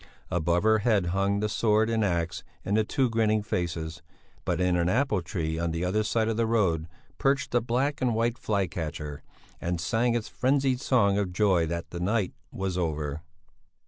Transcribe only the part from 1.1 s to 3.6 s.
hung the sword and the axe and the two grinning